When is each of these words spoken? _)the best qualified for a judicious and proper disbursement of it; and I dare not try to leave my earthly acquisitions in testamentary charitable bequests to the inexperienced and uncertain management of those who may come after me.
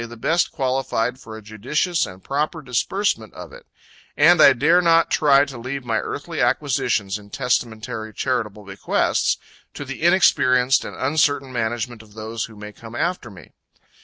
_)the 0.09 0.17
best 0.17 0.51
qualified 0.51 1.19
for 1.19 1.37
a 1.37 1.43
judicious 1.43 2.07
and 2.07 2.23
proper 2.23 2.63
disbursement 2.63 3.31
of 3.35 3.53
it; 3.53 3.67
and 4.17 4.41
I 4.41 4.53
dare 4.53 4.81
not 4.81 5.11
try 5.11 5.45
to 5.45 5.59
leave 5.59 5.85
my 5.85 5.97
earthly 5.99 6.41
acquisitions 6.41 7.19
in 7.19 7.29
testamentary 7.29 8.11
charitable 8.11 8.63
bequests 8.65 9.37
to 9.75 9.85
the 9.85 10.01
inexperienced 10.01 10.83
and 10.85 10.95
uncertain 10.97 11.53
management 11.53 12.01
of 12.01 12.15
those 12.15 12.45
who 12.45 12.55
may 12.55 12.71
come 12.71 12.95
after 12.95 13.29
me. 13.29 13.51